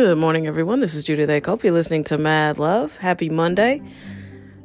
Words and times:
Good 0.00 0.16
morning, 0.16 0.46
everyone. 0.46 0.80
This 0.80 0.94
is 0.94 1.04
Judith 1.04 1.28
A. 1.28 1.58
You're 1.62 1.74
listening 1.74 2.04
to 2.04 2.16
Mad 2.16 2.58
Love. 2.58 2.96
Happy 2.96 3.28
Monday. 3.28 3.82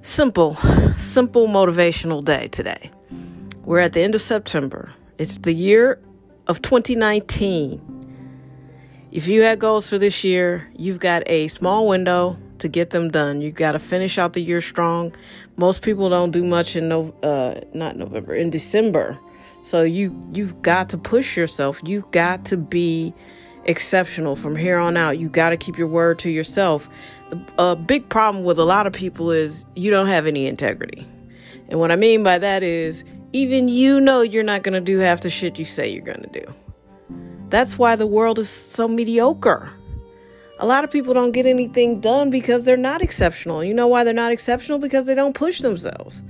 Simple, 0.01 0.55
simple 0.95 1.49
motivational 1.49 2.23
day 2.23 2.47
today. 2.47 2.89
We're 3.65 3.79
at 3.79 3.91
the 3.91 3.99
end 3.99 4.15
of 4.15 4.21
September. 4.21 4.93
It's 5.17 5.39
the 5.39 5.51
year 5.51 5.99
of 6.47 6.61
2019. 6.61 7.81
If 9.11 9.27
you 9.27 9.41
had 9.41 9.59
goals 9.59 9.89
for 9.89 9.97
this 9.97 10.23
year, 10.23 10.69
you've 10.73 10.99
got 10.99 11.21
a 11.25 11.49
small 11.49 11.85
window 11.85 12.37
to 12.59 12.69
get 12.69 12.91
them 12.91 13.11
done. 13.11 13.41
You've 13.41 13.55
got 13.55 13.73
to 13.73 13.79
finish 13.79 14.17
out 14.17 14.31
the 14.31 14.41
year 14.41 14.61
strong. 14.61 15.13
Most 15.57 15.81
people 15.81 16.09
don't 16.09 16.31
do 16.31 16.45
much 16.45 16.77
in 16.77 16.87
no, 16.87 17.13
uh, 17.23 17.59
not 17.73 17.97
November, 17.97 18.35
in 18.35 18.51
December. 18.51 19.19
So 19.63 19.81
you 19.81 20.15
you've 20.33 20.61
got 20.61 20.87
to 20.91 20.97
push 20.97 21.35
yourself. 21.35 21.81
You've 21.83 22.09
got 22.11 22.45
to 22.45 22.55
be 22.55 23.13
exceptional 23.65 24.35
from 24.35 24.55
here 24.55 24.77
on 24.77 24.97
out. 24.97 25.17
You 25.17 25.29
got 25.29 25.49
to 25.49 25.57
keep 25.57 25.77
your 25.77 25.87
word 25.87 26.19
to 26.19 26.29
yourself. 26.29 26.89
A 27.57 27.75
big 27.75 28.07
problem 28.09 28.43
with 28.43 28.59
a 28.59 28.63
lot 28.63 28.87
of 28.87 28.93
people 28.93 29.31
is 29.31 29.65
you 29.75 29.91
don't 29.91 30.07
have 30.07 30.27
any 30.27 30.47
integrity. 30.47 31.05
And 31.69 31.79
what 31.79 31.91
I 31.91 31.95
mean 31.95 32.23
by 32.23 32.37
that 32.37 32.63
is 32.63 33.03
even 33.33 33.67
you 33.67 33.99
know 33.99 34.21
you're 34.21 34.43
not 34.43 34.63
going 34.63 34.73
to 34.73 34.81
do 34.81 34.99
half 34.99 35.21
the 35.21 35.29
shit 35.29 35.59
you 35.59 35.65
say 35.65 35.89
you're 35.89 36.03
going 36.03 36.21
to 36.21 36.41
do. 36.41 36.53
That's 37.49 37.77
why 37.77 37.95
the 37.95 38.07
world 38.07 38.39
is 38.39 38.49
so 38.49 38.87
mediocre. 38.87 39.69
A 40.59 40.65
lot 40.65 40.83
of 40.83 40.91
people 40.91 41.13
don't 41.13 41.31
get 41.31 41.45
anything 41.45 41.99
done 41.99 42.29
because 42.29 42.63
they're 42.63 42.77
not 42.77 43.01
exceptional. 43.01 43.63
You 43.63 43.73
know 43.73 43.87
why 43.87 44.03
they're 44.03 44.13
not 44.13 44.31
exceptional? 44.31 44.79
Because 44.79 45.05
they 45.05 45.15
don't 45.15 45.35
push 45.35 45.59
themselves. 45.59 46.23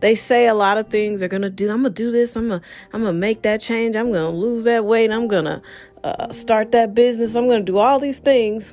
They 0.00 0.14
say 0.14 0.46
a 0.46 0.54
lot 0.54 0.78
of 0.78 0.88
things 0.88 1.20
they're 1.20 1.28
gonna 1.28 1.50
do. 1.50 1.70
I'm 1.70 1.82
gonna 1.82 1.90
do 1.90 2.10
this. 2.10 2.36
I'm 2.36 2.48
gonna 2.48 2.62
I'm 2.92 3.02
gonna 3.02 3.12
make 3.12 3.42
that 3.42 3.60
change. 3.60 3.96
I'm 3.96 4.12
gonna 4.12 4.30
lose 4.30 4.64
that 4.64 4.84
weight. 4.84 5.10
I'm 5.10 5.28
gonna 5.28 5.62
uh, 6.02 6.32
start 6.32 6.72
that 6.72 6.94
business. 6.94 7.34
I'm 7.36 7.48
gonna 7.48 7.62
do 7.62 7.78
all 7.78 7.98
these 7.98 8.18
things. 8.18 8.72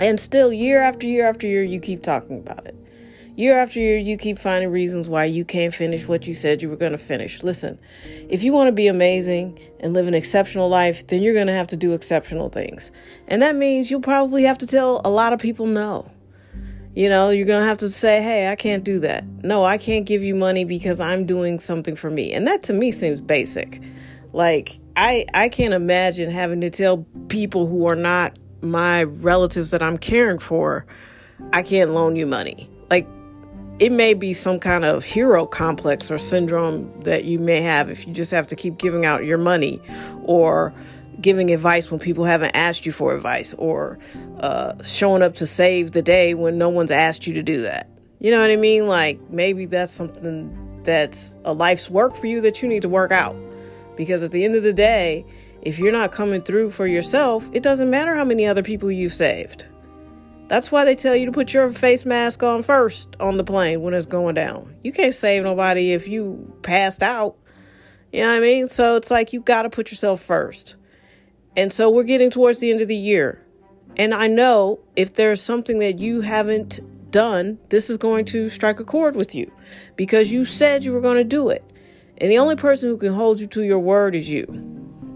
And 0.00 0.20
still, 0.20 0.52
year 0.52 0.82
after 0.82 1.06
year 1.06 1.28
after 1.28 1.46
year, 1.46 1.62
you 1.62 1.80
keep 1.80 2.02
talking 2.02 2.38
about 2.38 2.66
it. 2.66 2.76
Year 3.38 3.56
after 3.58 3.78
year, 3.78 3.96
you 3.96 4.16
keep 4.16 4.36
finding 4.36 4.70
reasons 4.70 5.08
why 5.08 5.24
you 5.24 5.44
can't 5.44 5.72
finish 5.72 6.08
what 6.08 6.26
you 6.26 6.34
said 6.34 6.60
you 6.60 6.68
were 6.68 6.74
going 6.74 6.90
to 6.90 6.98
finish. 6.98 7.44
Listen, 7.44 7.78
if 8.28 8.42
you 8.42 8.52
want 8.52 8.66
to 8.66 8.72
be 8.72 8.88
amazing 8.88 9.60
and 9.78 9.94
live 9.94 10.08
an 10.08 10.14
exceptional 10.14 10.68
life, 10.68 11.06
then 11.06 11.22
you're 11.22 11.34
going 11.34 11.46
to 11.46 11.52
have 11.52 11.68
to 11.68 11.76
do 11.76 11.92
exceptional 11.92 12.48
things. 12.48 12.90
And 13.28 13.40
that 13.42 13.54
means 13.54 13.92
you'll 13.92 14.00
probably 14.00 14.42
have 14.42 14.58
to 14.58 14.66
tell 14.66 15.00
a 15.04 15.08
lot 15.10 15.32
of 15.32 15.38
people 15.38 15.66
no. 15.66 16.10
You 16.94 17.08
know, 17.08 17.30
you're 17.30 17.46
going 17.46 17.62
to 17.62 17.66
have 17.66 17.78
to 17.78 17.90
say, 17.90 18.22
hey, 18.22 18.48
I 18.48 18.56
can't 18.56 18.82
do 18.82 18.98
that. 19.00 19.24
No, 19.44 19.64
I 19.64 19.78
can't 19.78 20.04
give 20.04 20.22
you 20.22 20.34
money 20.34 20.64
because 20.64 21.00
I'm 21.00 21.26
doing 21.26 21.58
something 21.58 21.94
for 21.94 22.10
me. 22.10 22.32
And 22.32 22.46
that 22.46 22.62
to 22.64 22.72
me 22.72 22.90
seems 22.90 23.20
basic. 23.20 23.80
Like, 24.32 24.78
I, 24.96 25.26
I 25.32 25.48
can't 25.48 25.74
imagine 25.74 26.30
having 26.30 26.60
to 26.62 26.70
tell 26.70 27.06
people 27.28 27.66
who 27.66 27.86
are 27.86 27.94
not 27.94 28.36
my 28.62 29.04
relatives 29.04 29.70
that 29.70 29.82
I'm 29.82 29.98
caring 29.98 30.38
for, 30.38 30.86
I 31.52 31.62
can't 31.62 31.92
loan 31.92 32.16
you 32.16 32.26
money. 32.26 32.68
Like, 32.90 33.06
it 33.78 33.92
may 33.92 34.14
be 34.14 34.32
some 34.32 34.58
kind 34.58 34.84
of 34.84 35.04
hero 35.04 35.46
complex 35.46 36.10
or 36.10 36.18
syndrome 36.18 36.92
that 37.02 37.24
you 37.24 37.38
may 37.38 37.60
have 37.60 37.88
if 37.90 38.06
you 38.06 38.12
just 38.12 38.32
have 38.32 38.46
to 38.48 38.56
keep 38.56 38.78
giving 38.78 39.06
out 39.06 39.24
your 39.24 39.38
money 39.38 39.80
or 40.24 40.74
giving 41.20 41.50
advice 41.50 41.90
when 41.90 42.00
people 42.00 42.24
haven't 42.24 42.54
asked 42.54 42.86
you 42.86 42.92
for 42.92 43.14
advice 43.14 43.54
or 43.58 43.98
uh, 44.40 44.80
showing 44.82 45.22
up 45.22 45.34
to 45.34 45.46
save 45.46 45.92
the 45.92 46.02
day 46.02 46.34
when 46.34 46.58
no 46.58 46.68
one's 46.68 46.90
asked 46.90 47.26
you 47.26 47.34
to 47.34 47.42
do 47.42 47.62
that. 47.62 47.88
You 48.20 48.30
know 48.30 48.40
what 48.40 48.50
I 48.50 48.56
mean? 48.56 48.86
Like 48.86 49.20
maybe 49.30 49.66
that's 49.66 49.92
something 49.92 50.82
that's 50.84 51.36
a 51.44 51.52
life's 51.52 51.90
work 51.90 52.14
for 52.14 52.26
you 52.26 52.40
that 52.40 52.62
you 52.62 52.68
need 52.68 52.82
to 52.82 52.88
work 52.88 53.12
out. 53.12 53.36
Because 53.96 54.22
at 54.22 54.30
the 54.30 54.44
end 54.44 54.54
of 54.54 54.62
the 54.62 54.72
day, 54.72 55.24
if 55.62 55.78
you're 55.78 55.92
not 55.92 56.12
coming 56.12 56.42
through 56.42 56.70
for 56.70 56.86
yourself, 56.86 57.48
it 57.52 57.62
doesn't 57.62 57.90
matter 57.90 58.14
how 58.14 58.24
many 58.24 58.46
other 58.46 58.62
people 58.62 58.90
you've 58.90 59.12
saved. 59.12 59.66
That's 60.46 60.72
why 60.72 60.84
they 60.84 60.94
tell 60.94 61.14
you 61.14 61.26
to 61.26 61.32
put 61.32 61.52
your 61.52 61.70
face 61.70 62.06
mask 62.06 62.42
on 62.42 62.62
first 62.62 63.16
on 63.20 63.36
the 63.36 63.44
plane 63.44 63.82
when 63.82 63.92
it's 63.92 64.06
going 64.06 64.34
down. 64.34 64.74
You 64.82 64.92
can't 64.92 65.12
save 65.12 65.42
nobody 65.42 65.92
if 65.92 66.08
you 66.08 66.52
passed 66.62 67.02
out. 67.02 67.36
You 68.12 68.22
know 68.22 68.30
what 68.30 68.36
I 68.36 68.40
mean? 68.40 68.68
So 68.68 68.96
it's 68.96 69.10
like 69.10 69.32
you 69.34 69.40
got 69.42 69.62
to 69.62 69.70
put 69.70 69.90
yourself 69.90 70.22
first. 70.22 70.76
And 71.58 71.72
so 71.72 71.90
we're 71.90 72.04
getting 72.04 72.30
towards 72.30 72.60
the 72.60 72.70
end 72.70 72.80
of 72.80 72.86
the 72.86 72.96
year. 72.96 73.44
And 73.96 74.14
I 74.14 74.28
know 74.28 74.78
if 74.94 75.14
there's 75.14 75.42
something 75.42 75.80
that 75.80 75.98
you 75.98 76.20
haven't 76.20 76.78
done, 77.10 77.58
this 77.68 77.90
is 77.90 77.96
going 77.96 78.26
to 78.26 78.48
strike 78.48 78.78
a 78.78 78.84
chord 78.84 79.16
with 79.16 79.34
you 79.34 79.50
because 79.96 80.30
you 80.30 80.44
said 80.44 80.84
you 80.84 80.92
were 80.92 81.00
going 81.00 81.16
to 81.16 81.24
do 81.24 81.48
it. 81.48 81.64
And 82.18 82.30
the 82.30 82.38
only 82.38 82.54
person 82.54 82.88
who 82.88 82.96
can 82.96 83.12
hold 83.12 83.40
you 83.40 83.48
to 83.48 83.64
your 83.64 83.80
word 83.80 84.14
is 84.14 84.30
you. 84.30 84.44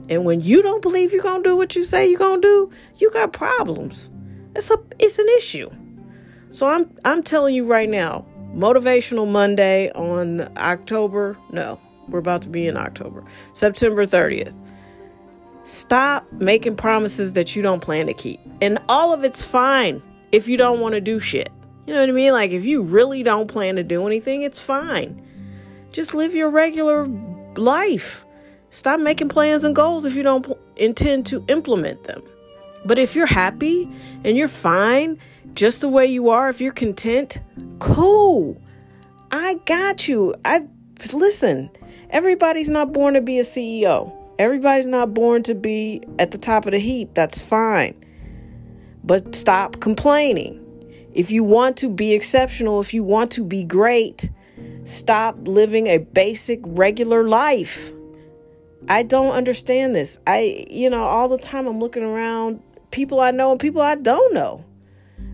And 0.08 0.24
when 0.24 0.40
you 0.40 0.62
don't 0.62 0.82
believe 0.82 1.12
you're 1.12 1.22
going 1.22 1.44
to 1.44 1.48
do 1.48 1.56
what 1.56 1.76
you 1.76 1.84
say 1.84 2.08
you're 2.08 2.18
going 2.18 2.42
to 2.42 2.48
do, 2.48 2.70
you 2.96 3.08
got 3.12 3.32
problems. 3.32 4.10
It's 4.56 4.68
a 4.68 4.78
it's 4.98 5.20
an 5.20 5.28
issue. 5.38 5.70
So 6.50 6.66
I'm 6.66 6.92
I'm 7.04 7.22
telling 7.22 7.54
you 7.54 7.66
right 7.66 7.88
now, 7.88 8.26
motivational 8.52 9.30
Monday 9.30 9.92
on 9.92 10.50
October, 10.58 11.38
no, 11.52 11.80
we're 12.08 12.18
about 12.18 12.42
to 12.42 12.48
be 12.48 12.66
in 12.66 12.76
October. 12.76 13.24
September 13.52 14.04
30th. 14.04 14.56
Stop 15.64 16.30
making 16.32 16.76
promises 16.76 17.34
that 17.34 17.54
you 17.54 17.62
don't 17.62 17.80
plan 17.80 18.06
to 18.06 18.14
keep. 18.14 18.40
And 18.60 18.78
all 18.88 19.12
of 19.12 19.24
it's 19.24 19.44
fine 19.44 20.02
if 20.32 20.48
you 20.48 20.56
don't 20.56 20.80
want 20.80 20.94
to 20.94 21.00
do 21.00 21.20
shit. 21.20 21.50
You 21.86 21.94
know 21.94 22.00
what 22.00 22.08
I 22.08 22.12
mean? 22.12 22.32
Like 22.32 22.50
if 22.50 22.64
you 22.64 22.82
really 22.82 23.22
don't 23.22 23.48
plan 23.48 23.76
to 23.76 23.82
do 23.82 24.06
anything, 24.06 24.42
it's 24.42 24.60
fine. 24.60 25.20
Just 25.92 26.14
live 26.14 26.34
your 26.34 26.50
regular 26.50 27.06
life. 27.56 28.24
Stop 28.70 29.00
making 29.00 29.28
plans 29.28 29.64
and 29.64 29.76
goals 29.76 30.04
if 30.04 30.14
you 30.14 30.22
don't 30.22 30.46
intend 30.76 31.26
to 31.26 31.44
implement 31.48 32.04
them. 32.04 32.22
But 32.84 32.98
if 32.98 33.14
you're 33.14 33.26
happy 33.26 33.90
and 34.24 34.36
you're 34.36 34.48
fine 34.48 35.18
just 35.54 35.80
the 35.80 35.88
way 35.88 36.06
you 36.06 36.30
are, 36.30 36.48
if 36.48 36.60
you're 36.60 36.72
content, 36.72 37.40
cool. 37.78 38.60
I 39.30 39.54
got 39.66 40.08
you. 40.08 40.34
I 40.44 40.66
listen. 41.12 41.70
Everybody's 42.10 42.68
not 42.68 42.92
born 42.92 43.14
to 43.14 43.20
be 43.20 43.38
a 43.38 43.42
CEO. 43.42 44.21
Everybody's 44.42 44.88
not 44.88 45.14
born 45.14 45.44
to 45.44 45.54
be 45.54 46.02
at 46.18 46.32
the 46.32 46.38
top 46.38 46.66
of 46.66 46.72
the 46.72 46.80
heap. 46.80 47.14
That's 47.14 47.40
fine. 47.40 47.94
But 49.04 49.36
stop 49.36 49.78
complaining. 49.78 50.58
If 51.12 51.30
you 51.30 51.44
want 51.44 51.76
to 51.76 51.88
be 51.88 52.12
exceptional, 52.12 52.80
if 52.80 52.92
you 52.92 53.04
want 53.04 53.30
to 53.32 53.44
be 53.44 53.62
great, 53.62 54.30
stop 54.82 55.36
living 55.46 55.86
a 55.86 55.98
basic, 55.98 56.58
regular 56.64 57.22
life. 57.28 57.92
I 58.88 59.04
don't 59.04 59.30
understand 59.30 59.94
this. 59.94 60.18
I, 60.26 60.66
you 60.68 60.90
know, 60.90 61.04
all 61.04 61.28
the 61.28 61.38
time 61.38 61.68
I'm 61.68 61.78
looking 61.78 62.02
around 62.02 62.60
people 62.90 63.20
I 63.20 63.30
know 63.30 63.52
and 63.52 63.60
people 63.60 63.80
I 63.80 63.94
don't 63.94 64.34
know. 64.34 64.64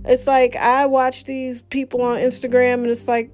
It's 0.04 0.26
like 0.26 0.54
I 0.54 0.84
watch 0.84 1.24
these 1.24 1.62
people 1.62 2.02
on 2.02 2.18
Instagram 2.18 2.74
and 2.74 2.88
it's 2.88 3.08
like, 3.08 3.30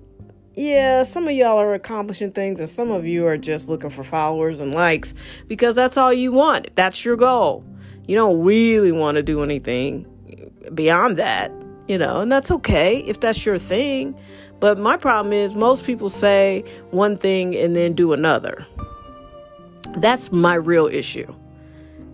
yeah, 0.56 1.02
some 1.02 1.26
of 1.26 1.34
y'all 1.34 1.58
are 1.58 1.74
accomplishing 1.74 2.30
things 2.30 2.60
and 2.60 2.68
some 2.68 2.90
of 2.90 3.04
you 3.04 3.26
are 3.26 3.36
just 3.36 3.68
looking 3.68 3.90
for 3.90 4.04
followers 4.04 4.60
and 4.60 4.72
likes 4.72 5.14
because 5.48 5.74
that's 5.74 5.96
all 5.96 6.12
you 6.12 6.30
want. 6.30 6.68
That's 6.76 7.04
your 7.04 7.16
goal. 7.16 7.64
You 8.06 8.14
don't 8.14 8.42
really 8.42 8.92
want 8.92 9.16
to 9.16 9.22
do 9.22 9.42
anything 9.42 10.06
beyond 10.74 11.16
that, 11.16 11.50
you 11.88 11.98
know, 11.98 12.20
and 12.20 12.30
that's 12.30 12.50
okay 12.50 12.98
if 12.98 13.20
that's 13.20 13.44
your 13.44 13.58
thing. 13.58 14.18
But 14.60 14.78
my 14.78 14.96
problem 14.96 15.32
is 15.32 15.54
most 15.54 15.84
people 15.84 16.08
say 16.08 16.64
one 16.90 17.18
thing 17.18 17.56
and 17.56 17.74
then 17.74 17.94
do 17.94 18.12
another. 18.12 18.64
That's 19.96 20.30
my 20.30 20.54
real 20.54 20.86
issue. 20.86 21.34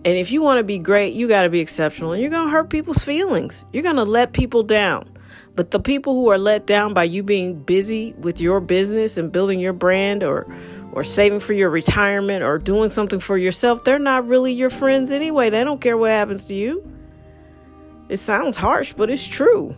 And 0.03 0.17
if 0.17 0.31
you 0.31 0.41
want 0.41 0.57
to 0.57 0.63
be 0.63 0.79
great, 0.79 1.13
you 1.13 1.27
got 1.27 1.43
to 1.43 1.49
be 1.49 1.59
exceptional. 1.59 2.11
And 2.11 2.21
you're 2.21 2.31
going 2.31 2.47
to 2.47 2.51
hurt 2.51 2.69
people's 2.71 3.03
feelings. 3.03 3.65
You're 3.71 3.83
going 3.83 3.97
to 3.97 4.03
let 4.03 4.33
people 4.33 4.63
down. 4.63 5.10
But 5.55 5.71
the 5.71 5.79
people 5.79 6.13
who 6.13 6.29
are 6.29 6.37
let 6.37 6.65
down 6.65 6.93
by 6.93 7.03
you 7.03 7.23
being 7.23 7.61
busy 7.61 8.13
with 8.17 8.39
your 8.39 8.61
business 8.61 9.17
and 9.17 9.31
building 9.31 9.59
your 9.59 9.73
brand 9.73 10.23
or 10.23 10.47
or 10.93 11.03
saving 11.03 11.39
for 11.39 11.53
your 11.53 11.69
retirement 11.69 12.43
or 12.43 12.57
doing 12.57 12.89
something 12.89 13.19
for 13.19 13.37
yourself, 13.37 13.83
they're 13.85 13.99
not 13.99 14.27
really 14.27 14.51
your 14.51 14.69
friends 14.69 15.11
anyway. 15.11 15.49
They 15.49 15.63
don't 15.63 15.79
care 15.79 15.97
what 15.97 16.11
happens 16.11 16.45
to 16.47 16.53
you. 16.53 16.85
It 18.09 18.17
sounds 18.17 18.57
harsh, 18.57 18.93
but 18.93 19.09
it's 19.09 19.25
true. 19.25 19.73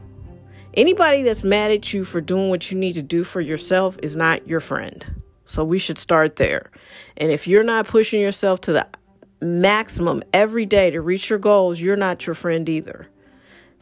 Anybody 0.74 1.22
that's 1.22 1.44
mad 1.44 1.70
at 1.70 1.94
you 1.94 2.04
for 2.04 2.19
doing 2.19 2.50
what 2.50 2.72
you 2.72 2.80
need 2.80 2.94
to 2.94 3.04
do 3.04 3.24
for 3.24 3.42
yourself 3.42 3.98
is 4.02 4.16
not 4.16 4.48
your 4.48 4.60
friend. 4.60 5.06
So 5.46 5.64
we 5.64 5.78
should 5.78 6.00
start 6.00 6.38
there. 6.38 6.72
And 7.16 7.31
if 7.31 7.48
you're 7.48 7.64
not 7.64 7.86
pushing 7.86 8.19
yourself 8.19 8.62
to 8.62 8.74
the 8.74 8.88
maximum 9.40 10.24
every 10.34 10.66
day 10.66 10.90
to 10.90 11.02
reach 11.02 11.30
your 11.30 11.38
goals, 11.38 11.80
you're 11.80 11.96
not 11.96 12.26
your 12.26 12.34
friend 12.34 12.68
either. 12.68 13.08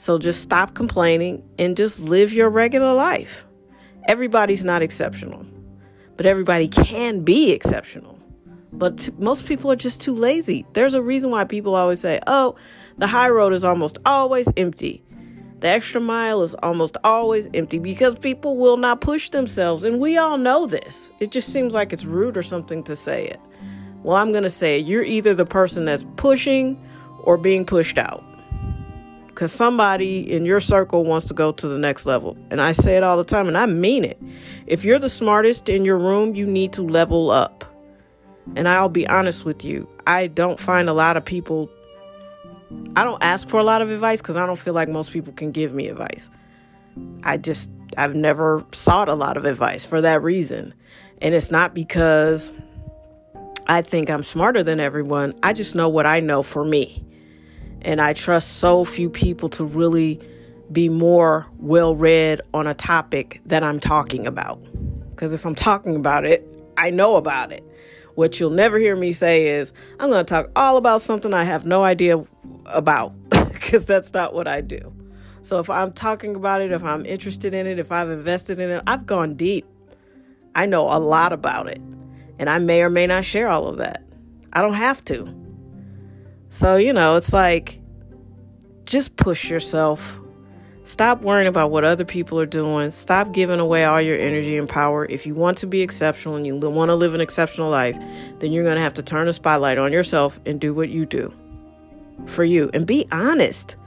So 0.02 0.18
just 0.18 0.42
stop 0.42 0.74
complaining 0.74 1.48
and 1.60 1.78
just 1.78 2.00
live 2.00 2.34
your 2.34 2.50
regular 2.50 2.92
life. 2.92 3.46
Everybody's 4.08 4.64
not 4.64 4.82
exceptional, 4.82 5.46
but 6.18 6.26
everybody 6.26 6.68
can 6.68 7.20
be 7.20 7.52
exceptional. 7.52 8.18
But 8.74 8.98
t- 8.98 9.12
most 9.20 9.46
people 9.46 9.72
are 9.72 9.76
just 9.76 10.02
too 10.02 10.16
lazy. 10.16 10.66
There's 10.74 10.96
a 10.96 11.04
reason 11.04 11.30
why 11.30 11.44
people 11.44 11.76
always 11.76 12.00
say, 12.00 12.20
oh, 12.26 12.56
the 12.98 13.06
high 13.06 13.30
road 13.30 13.54
is 13.54 13.64
almost 13.64 14.00
always 14.04 14.48
empty. 14.58 15.04
The 15.60 15.68
extra 15.68 16.02
mile 16.02 16.42
is 16.42 16.56
almost 16.64 16.98
always 17.04 17.48
empty 17.54 17.78
because 17.78 18.16
people 18.16 18.58
will 18.58 18.78
not 18.78 19.02
push 19.02 19.30
themselves. 19.30 19.84
And 19.84 20.00
we 20.00 20.18
all 20.18 20.40
know 20.40 20.66
this. 20.66 21.12
It 21.20 21.30
just 21.30 21.54
seems 21.54 21.76
like 21.76 21.94
it's 21.94 22.06
rude 22.06 22.38
or 22.38 22.42
something 22.42 22.82
to 22.86 22.96
say 22.96 23.28
it. 23.28 23.40
Well, 24.02 24.18
I'm 24.18 24.32
going 24.32 24.46
to 24.46 24.50
say 24.50 24.80
you're 24.80 25.04
either 25.04 25.36
the 25.36 25.46
person 25.46 25.86
that's 25.86 26.08
pushing 26.16 26.84
or 27.20 27.38
being 27.38 27.66
pushed 27.66 28.00
out. 28.00 28.24
Because 29.42 29.52
somebody 29.52 30.32
in 30.32 30.46
your 30.46 30.60
circle 30.60 31.04
wants 31.04 31.28
to 31.28 31.34
go 31.34 31.52
to 31.52 31.68
the 31.68 31.80
next 31.80 32.06
level. 32.06 32.38
And 32.52 32.62
I 32.62 32.74
say 32.74 32.96
it 32.96 33.02
all 33.02 33.18
the 33.18 33.24
time, 33.24 33.48
and 33.48 33.58
I 33.58 33.66
mean 33.66 34.06
it. 34.06 34.22
If 34.68 34.86
you're 34.86 35.00
the 35.00 35.10
smartest 35.10 35.68
in 35.68 35.84
your 35.84 35.98
room, 35.98 36.36
you 36.36 36.46
need 36.46 36.74
to 36.74 36.84
level 36.84 37.32
up. 37.32 37.66
And 38.56 38.68
I'll 38.68 38.88
be 38.88 39.08
honest 39.08 39.44
with 39.44 39.66
you, 39.66 39.90
I 40.06 40.28
don't 40.28 40.60
find 40.60 40.88
a 40.90 40.94
lot 40.94 41.18
of 41.18 41.26
people, 41.26 41.72
I 42.96 43.04
don't 43.04 43.24
ask 43.24 43.50
for 43.50 43.60
a 43.60 43.64
lot 43.64 43.82
of 43.82 43.90
advice 43.90 44.22
because 44.22 44.38
I 44.38 44.46
don't 44.46 44.60
feel 44.60 44.76
like 44.76 44.90
most 44.90 45.12
people 45.12 45.34
can 45.34 45.50
give 45.50 45.74
me 45.74 45.88
advice. 45.88 46.30
I 47.24 47.38
just, 47.38 47.72
I've 47.98 48.14
never 48.14 48.64
sought 48.74 49.10
a 49.10 49.16
lot 49.16 49.38
of 49.38 49.46
advice 49.46 49.84
for 49.84 50.02
that 50.02 50.22
reason. 50.22 50.72
And 51.20 51.34
it's 51.34 51.50
not 51.50 51.74
because 51.74 52.52
I 53.66 53.82
think 53.82 54.12
I'm 54.12 54.22
smarter 54.22 54.62
than 54.62 54.80
everyone, 54.80 55.34
I 55.42 55.54
just 55.54 55.74
know 55.74 55.90
what 55.90 56.06
I 56.06 56.20
know 56.20 56.44
for 56.44 56.64
me. 56.64 57.04
And 57.82 58.00
I 58.00 58.14
trust 58.14 58.58
so 58.58 58.84
few 58.84 59.10
people 59.10 59.50
to 59.50 59.64
really 59.64 60.20
be 60.72 60.90
more 60.90 61.48
well 61.60 61.96
read 61.96 62.42
on 62.54 62.68
a 62.68 62.74
topic 62.74 63.42
that 63.46 63.64
I'm 63.64 63.80
talking 63.80 64.26
about. 64.28 64.62
Because 65.10 65.34
if 65.34 65.46
I'm 65.46 65.56
talking 65.56 65.96
about 65.96 66.26
it, 66.26 66.48
I 66.78 66.90
know 66.90 67.16
about 67.16 67.52
it. 67.52 67.64
What 68.16 68.40
you'll 68.40 68.50
never 68.50 68.78
hear 68.78 68.96
me 68.96 69.12
say 69.12 69.48
is, 69.48 69.74
I'm 70.00 70.10
going 70.10 70.26
to 70.26 70.30
talk 70.30 70.52
all 70.56 70.78
about 70.78 71.02
something 71.02 71.34
I 71.34 71.44
have 71.44 71.66
no 71.66 71.84
idea 71.84 72.24
about, 72.66 73.14
because 73.30 73.86
that's 73.86 74.14
not 74.14 74.34
what 74.34 74.48
I 74.48 74.62
do. 74.62 74.94
So 75.44 75.60
if 75.60 75.70
I'm 75.70 75.92
talking 75.92 76.36
about 76.36 76.62
it, 76.62 76.72
if 76.72 76.84
I'm 76.84 77.06
interested 77.06 77.54
in 77.54 77.66
it, 77.68 77.80
if 77.80 77.92
I've 77.92 78.10
invested 78.10 78.60
in 78.60 78.70
it, 78.70 78.84
I've 78.86 79.06
gone 79.06 79.36
deep. 79.36 79.66
I 80.56 80.66
know 80.66 80.84
a 80.84 81.00
lot 81.00 81.34
about 81.34 81.68
it. 81.68 81.82
And 82.38 82.50
I 82.50 82.60
may 82.60 82.82
or 82.84 82.90
may 82.90 83.08
not 83.08 83.26
share 83.26 83.48
all 83.48 83.68
of 83.68 83.78
that. 83.78 84.04
I 84.54 84.62
don't 84.62 84.74
have 84.74 85.04
to. 85.06 85.41
So, 86.52 86.76
you 86.76 86.92
know, 86.92 87.16
it's 87.16 87.32
like 87.32 87.80
just 88.84 89.16
push 89.16 89.50
yourself. 89.50 90.20
Stop 90.84 91.22
worrying 91.22 91.48
about 91.48 91.72
what 91.72 91.86
other 91.86 92.04
people 92.04 92.38
are 92.42 92.46
doing. 92.46 92.92
Stop 92.92 93.32
giving 93.32 93.62
away 93.62 93.86
all 93.86 94.02
your 94.02 94.20
energy 94.20 94.58
and 94.58 94.68
power. 94.68 95.06
If 95.06 95.26
you 95.26 95.34
want 95.34 95.58
to 95.60 95.68
be 95.68 95.82
exceptional 95.82 96.36
and 96.36 96.46
you 96.46 96.58
want 96.58 96.90
to 96.90 96.96
live 96.96 97.14
an 97.14 97.22
exceptional 97.22 97.70
life, 97.70 97.96
then 98.40 98.52
you're 98.52 98.66
going 98.66 98.76
to 98.76 98.82
have 98.82 98.94
to 98.96 99.04
turn 99.04 99.28
the 99.28 99.34
spotlight 99.34 99.78
on 99.78 99.94
yourself 99.94 100.42
and 100.46 100.60
do 100.60 100.74
what 100.74 100.90
you 100.90 101.06
do 101.06 101.34
for 102.26 102.44
you 102.44 102.70
and 102.74 102.86
be 102.86 103.08
honest. 103.14 103.78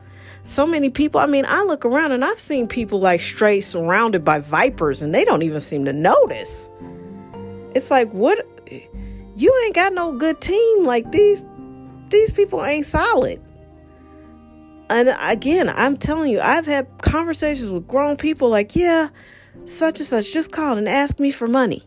So 0.45 0.67
many 0.67 0.89
people, 0.89 1.21
I 1.21 1.27
mean, 1.27 1.45
I 1.47 1.65
look 1.65 1.85
around 1.85 2.13
and 2.13 2.25
I've 2.25 2.41
seen 2.41 2.67
people 2.67 2.99
like 2.99 3.21
straight 3.21 3.61
surrounded 3.61 4.25
by 4.25 4.39
vipers 4.39 5.03
and 5.03 5.15
they 5.15 5.27
don't 5.27 5.43
even 5.43 5.61
seem 5.61 5.85
to 5.85 5.93
notice. 5.93 6.71
It's 7.75 7.91
like, 7.91 8.11
what? 8.13 8.47
You 9.37 9.63
ain't 9.67 9.75
got 9.75 9.93
no 9.93 10.13
good 10.13 10.41
team. 10.41 10.87
Like 10.87 11.13
these, 11.13 11.43
these 12.15 12.33
people 12.33 12.65
ain't 12.65 12.87
solid. 12.87 13.43
And 14.89 15.15
again, 15.21 15.69
I'm 15.69 15.97
telling 15.97 16.31
you, 16.31 16.41
I've 16.41 16.67
had 16.67 16.87
conversations 17.03 17.71
with 17.71 17.89
grown 17.89 18.17
people 18.17 18.49
like, 18.49 18.77
yeah, 18.77 19.09
such 19.65 19.99
and 19.99 20.07
such 20.07 20.33
just 20.33 20.53
called 20.53 20.79
and 20.79 20.89
asked 20.89 21.19
me 21.19 21.31
for 21.31 21.49
money. 21.49 21.83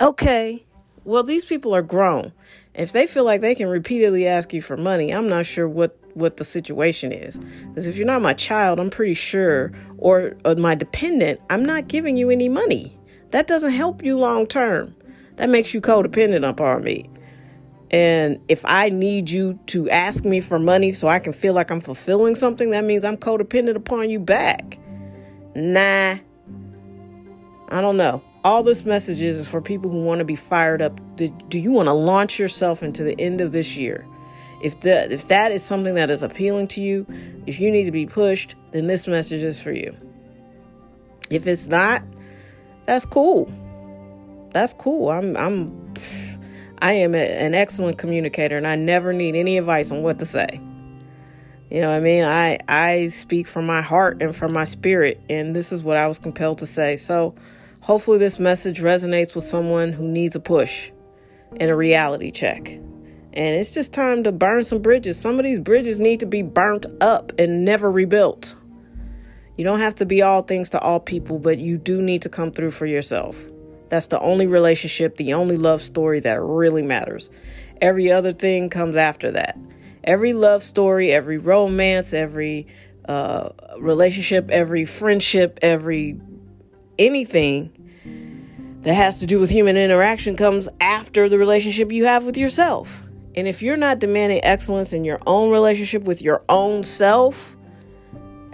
Okay, 0.00 0.64
well, 1.04 1.22
these 1.22 1.44
people 1.44 1.74
are 1.74 1.82
grown. 1.82 2.32
If 2.74 2.92
they 2.92 3.06
feel 3.06 3.24
like 3.24 3.40
they 3.40 3.54
can 3.54 3.68
repeatedly 3.68 4.26
ask 4.26 4.52
you 4.52 4.60
for 4.60 4.76
money, 4.76 5.12
I'm 5.12 5.28
not 5.28 5.46
sure 5.46 5.68
what 5.68 5.98
what 6.14 6.36
the 6.36 6.44
situation 6.44 7.10
is. 7.10 7.38
Because 7.68 7.86
if 7.86 7.96
you're 7.96 8.06
not 8.06 8.20
my 8.20 8.34
child, 8.34 8.78
I'm 8.78 8.90
pretty 8.90 9.14
sure, 9.14 9.72
or, 9.96 10.36
or 10.44 10.54
my 10.56 10.74
dependent, 10.74 11.40
I'm 11.48 11.64
not 11.64 11.88
giving 11.88 12.18
you 12.18 12.28
any 12.28 12.50
money. 12.50 12.94
That 13.30 13.46
doesn't 13.46 13.72
help 13.72 14.04
you 14.04 14.18
long 14.18 14.46
term. 14.46 14.94
That 15.36 15.48
makes 15.48 15.72
you 15.72 15.80
codependent 15.80 16.46
upon 16.46 16.84
me. 16.84 17.08
And 17.92 18.40
if 18.48 18.64
I 18.64 18.88
need 18.88 19.28
you 19.28 19.58
to 19.66 19.90
ask 19.90 20.24
me 20.24 20.40
for 20.40 20.58
money 20.58 20.92
so 20.92 21.08
I 21.08 21.18
can 21.18 21.34
feel 21.34 21.52
like 21.52 21.70
I'm 21.70 21.82
fulfilling 21.82 22.34
something, 22.34 22.70
that 22.70 22.84
means 22.84 23.04
I'm 23.04 23.18
codependent 23.18 23.76
upon 23.76 24.08
you 24.08 24.18
back. 24.18 24.78
Nah. 25.54 26.16
I 27.68 27.80
don't 27.80 27.98
know. 27.98 28.22
All 28.44 28.62
this 28.62 28.84
message 28.84 29.22
is, 29.22 29.46
for 29.46 29.60
people 29.60 29.90
who 29.90 30.02
want 30.02 30.18
to 30.20 30.24
be 30.24 30.36
fired 30.36 30.82
up. 30.82 31.00
Do, 31.16 31.30
you 31.50 31.70
want 31.70 31.86
to 31.86 31.92
launch 31.92 32.38
yourself 32.38 32.82
into 32.82 33.04
the 33.04 33.18
end 33.20 33.40
of 33.40 33.52
this 33.52 33.76
year? 33.76 34.06
If 34.62 34.80
that 34.80 35.10
if 35.10 35.28
that 35.28 35.50
is 35.52 35.62
something 35.62 35.94
that 35.94 36.10
is 36.10 36.22
appealing 36.22 36.68
to 36.68 36.80
you, 36.80 37.06
if 37.46 37.58
you 37.58 37.70
need 37.70 37.84
to 37.84 37.90
be 37.90 38.06
pushed, 38.06 38.54
then 38.70 38.86
this 38.86 39.08
message 39.08 39.42
is 39.42 39.60
for 39.60 39.72
you. 39.72 39.96
If 41.30 41.46
it's 41.46 41.66
not, 41.66 42.02
that's 42.86 43.04
cool. 43.04 43.50
That's 44.52 44.72
cool. 44.74 45.10
I'm 45.10 45.36
I'm 45.36 45.94
I 46.82 46.94
am 46.94 47.14
a, 47.14 47.18
an 47.18 47.54
excellent 47.54 47.96
communicator 47.96 48.56
and 48.56 48.66
I 48.66 48.74
never 48.74 49.12
need 49.12 49.36
any 49.36 49.56
advice 49.56 49.92
on 49.92 50.02
what 50.02 50.18
to 50.18 50.26
say. 50.26 50.60
You 51.70 51.80
know 51.80 51.88
what 51.88 51.94
I 51.94 52.00
mean? 52.00 52.24
I 52.24 52.58
I 52.66 53.06
speak 53.06 53.46
from 53.46 53.66
my 53.66 53.80
heart 53.80 54.20
and 54.20 54.34
from 54.34 54.52
my 54.52 54.64
spirit 54.64 55.20
and 55.30 55.54
this 55.54 55.72
is 55.72 55.84
what 55.84 55.96
I 55.96 56.08
was 56.08 56.18
compelled 56.18 56.58
to 56.58 56.66
say. 56.66 56.96
So 56.96 57.36
hopefully 57.82 58.18
this 58.18 58.40
message 58.40 58.80
resonates 58.80 59.36
with 59.36 59.44
someone 59.44 59.92
who 59.92 60.08
needs 60.08 60.34
a 60.34 60.40
push 60.40 60.90
and 61.60 61.70
a 61.70 61.76
reality 61.76 62.32
check. 62.32 62.66
And 62.68 63.56
it's 63.56 63.72
just 63.72 63.92
time 63.92 64.24
to 64.24 64.32
burn 64.32 64.64
some 64.64 64.82
bridges. 64.82 65.16
Some 65.16 65.38
of 65.38 65.44
these 65.44 65.60
bridges 65.60 66.00
need 66.00 66.18
to 66.18 66.26
be 66.26 66.42
burnt 66.42 66.86
up 67.00 67.30
and 67.38 67.64
never 67.64 67.92
rebuilt. 67.92 68.56
You 69.56 69.62
don't 69.64 69.78
have 69.78 69.94
to 69.96 70.04
be 70.04 70.20
all 70.20 70.42
things 70.42 70.70
to 70.70 70.80
all 70.80 70.98
people, 70.98 71.38
but 71.38 71.58
you 71.58 71.78
do 71.78 72.02
need 72.02 72.22
to 72.22 72.28
come 72.28 72.50
through 72.50 72.72
for 72.72 72.86
yourself. 72.86 73.51
That's 73.92 74.06
the 74.06 74.20
only 74.20 74.46
relationship, 74.46 75.18
the 75.18 75.34
only 75.34 75.58
love 75.58 75.82
story 75.82 76.18
that 76.20 76.40
really 76.40 76.80
matters. 76.80 77.28
Every 77.78 78.10
other 78.10 78.32
thing 78.32 78.70
comes 78.70 78.96
after 78.96 79.30
that. 79.32 79.58
Every 80.02 80.32
love 80.32 80.62
story, 80.62 81.12
every 81.12 81.36
romance, 81.36 82.14
every 82.14 82.68
uh, 83.06 83.50
relationship, 83.78 84.48
every 84.48 84.86
friendship, 84.86 85.58
every 85.60 86.18
anything 86.98 88.80
that 88.80 88.94
has 88.94 89.20
to 89.20 89.26
do 89.26 89.38
with 89.38 89.50
human 89.50 89.76
interaction 89.76 90.36
comes 90.36 90.70
after 90.80 91.28
the 91.28 91.36
relationship 91.36 91.92
you 91.92 92.06
have 92.06 92.24
with 92.24 92.38
yourself. 92.38 93.02
And 93.34 93.46
if 93.46 93.60
you're 93.60 93.76
not 93.76 93.98
demanding 93.98 94.42
excellence 94.42 94.94
in 94.94 95.04
your 95.04 95.20
own 95.26 95.50
relationship 95.50 96.04
with 96.04 96.22
your 96.22 96.42
own 96.48 96.82
self, 96.82 97.58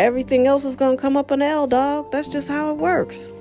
everything 0.00 0.48
else 0.48 0.64
is 0.64 0.74
going 0.74 0.96
to 0.96 1.00
come 1.00 1.16
up 1.16 1.30
an 1.30 1.42
L, 1.42 1.68
dog. 1.68 2.10
That's 2.10 2.26
just 2.26 2.48
how 2.48 2.72
it 2.72 2.78
works. 2.78 3.32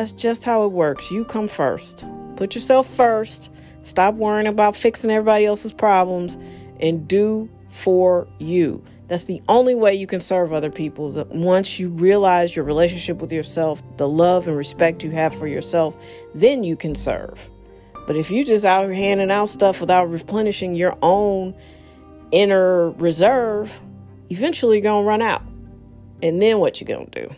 That's 0.00 0.14
just 0.14 0.44
how 0.44 0.64
it 0.64 0.72
works. 0.72 1.10
You 1.10 1.26
come 1.26 1.46
first. 1.46 2.08
Put 2.36 2.54
yourself 2.54 2.88
first. 2.88 3.52
Stop 3.82 4.14
worrying 4.14 4.46
about 4.46 4.74
fixing 4.74 5.10
everybody 5.10 5.44
else's 5.44 5.74
problems 5.74 6.38
and 6.80 7.06
do 7.06 7.50
for 7.68 8.26
you. 8.38 8.82
That's 9.08 9.24
the 9.24 9.42
only 9.50 9.74
way 9.74 9.94
you 9.94 10.06
can 10.06 10.20
serve 10.20 10.54
other 10.54 10.70
people. 10.70 11.08
Is 11.08 11.18
once 11.26 11.78
you 11.78 11.90
realize 11.90 12.56
your 12.56 12.64
relationship 12.64 13.18
with 13.18 13.30
yourself, 13.30 13.82
the 13.98 14.08
love 14.08 14.48
and 14.48 14.56
respect 14.56 15.04
you 15.04 15.10
have 15.10 15.34
for 15.34 15.46
yourself, 15.46 16.02
then 16.34 16.64
you 16.64 16.76
can 16.76 16.94
serve. 16.94 17.50
But 18.06 18.16
if 18.16 18.30
you 18.30 18.42
just 18.42 18.64
out 18.64 18.84
here 18.84 18.94
handing 18.94 19.30
out 19.30 19.50
stuff 19.50 19.82
without 19.82 20.08
replenishing 20.08 20.74
your 20.74 20.96
own 21.02 21.54
inner 22.32 22.88
reserve, 22.92 23.78
eventually 24.30 24.78
you're 24.78 24.82
gonna 24.82 25.06
run 25.06 25.20
out. 25.20 25.42
And 26.22 26.40
then 26.40 26.58
what 26.58 26.80
you 26.80 26.86
gonna 26.86 27.04
do? 27.10 27.28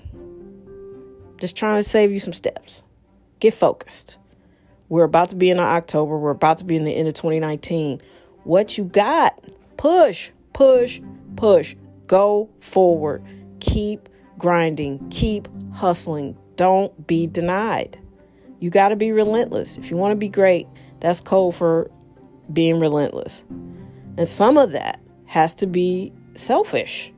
Just 1.42 1.56
trying 1.56 1.82
to 1.82 1.88
save 1.88 2.12
you 2.12 2.20
some 2.20 2.32
steps. 2.32 2.84
Get 3.40 3.52
focused. 3.52 4.16
We're 4.88 5.02
about 5.02 5.30
to 5.30 5.34
be 5.34 5.50
in 5.50 5.58
October. 5.58 6.16
We're 6.16 6.30
about 6.30 6.58
to 6.58 6.64
be 6.64 6.76
in 6.76 6.84
the 6.84 6.92
end 6.92 7.08
of 7.08 7.14
2019. 7.14 8.00
What 8.44 8.78
you 8.78 8.84
got? 8.84 9.36
Push, 9.76 10.30
push, 10.52 11.00
push. 11.34 11.74
Go 12.06 12.48
forward. 12.60 13.24
Keep 13.58 14.08
grinding. 14.38 15.04
Keep 15.10 15.48
hustling. 15.72 16.38
Don't 16.54 17.08
be 17.08 17.26
denied. 17.26 17.98
You 18.60 18.70
got 18.70 18.90
to 18.90 18.96
be 18.96 19.10
relentless. 19.10 19.76
If 19.78 19.90
you 19.90 19.96
want 19.96 20.12
to 20.12 20.16
be 20.16 20.28
great, 20.28 20.68
that's 21.00 21.20
code 21.20 21.56
for 21.56 21.90
being 22.52 22.78
relentless. 22.78 23.42
And 24.16 24.28
some 24.28 24.56
of 24.56 24.70
that 24.70 25.00
has 25.26 25.56
to 25.56 25.66
be 25.66 26.12
selfish. 26.34 27.12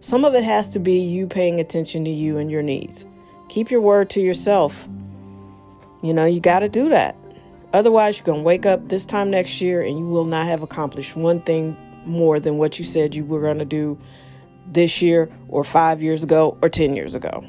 Some 0.00 0.24
of 0.24 0.34
it 0.34 0.44
has 0.44 0.70
to 0.70 0.78
be 0.78 0.98
you 0.98 1.26
paying 1.26 1.60
attention 1.60 2.06
to 2.06 2.10
you 2.10 2.38
and 2.38 2.50
your 2.50 2.62
needs. 2.62 3.04
Keep 3.48 3.70
your 3.70 3.80
word 3.80 4.10
to 4.10 4.20
yourself. 4.20 4.88
You 6.02 6.12
know, 6.12 6.24
you 6.24 6.40
got 6.40 6.60
to 6.60 6.68
do 6.68 6.88
that. 6.90 7.16
Otherwise, 7.72 8.18
you're 8.18 8.26
going 8.26 8.40
to 8.40 8.44
wake 8.44 8.66
up 8.66 8.88
this 8.88 9.04
time 9.04 9.30
next 9.30 9.60
year 9.60 9.82
and 9.82 9.98
you 9.98 10.06
will 10.06 10.24
not 10.24 10.46
have 10.46 10.62
accomplished 10.62 11.16
one 11.16 11.40
thing 11.42 11.76
more 12.06 12.38
than 12.38 12.58
what 12.58 12.78
you 12.78 12.84
said 12.84 13.14
you 13.14 13.24
were 13.24 13.40
going 13.40 13.58
to 13.58 13.64
do 13.64 13.98
this 14.66 15.02
year 15.02 15.30
or 15.48 15.64
five 15.64 16.02
years 16.02 16.22
ago 16.22 16.56
or 16.62 16.68
10 16.68 16.94
years 16.94 17.14
ago. 17.14 17.44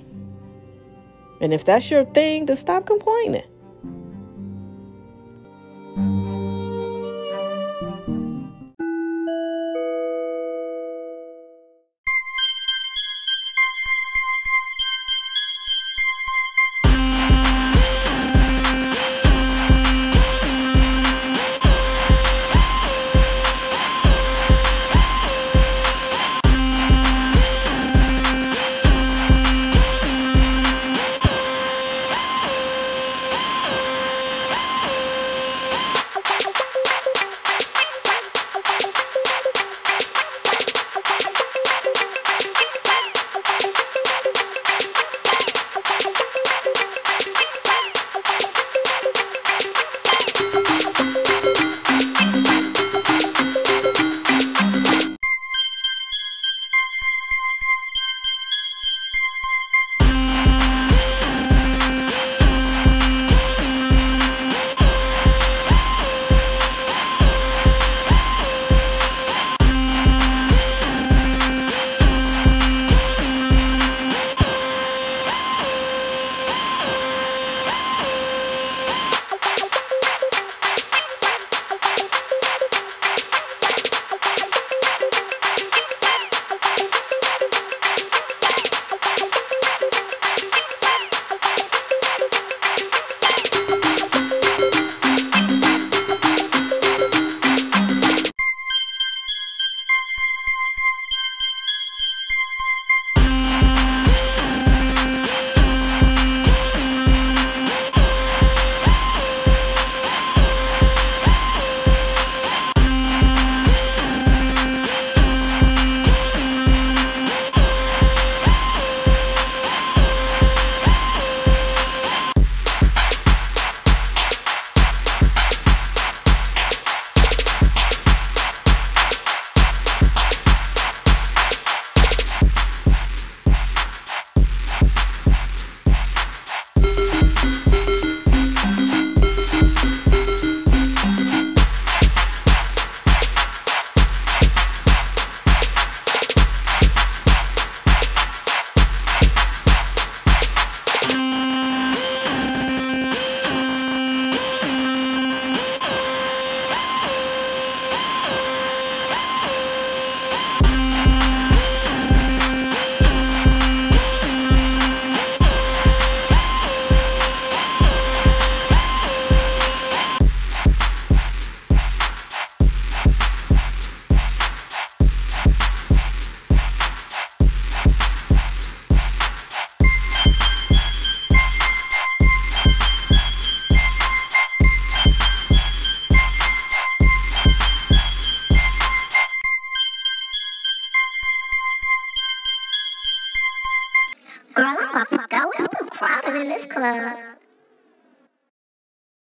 And 1.39 1.53
if 1.53 1.65
that's 1.65 1.91
your 1.91 2.05
thing, 2.05 2.45
then 2.45 2.55
stop 2.55 2.85
complaining. 2.85 3.43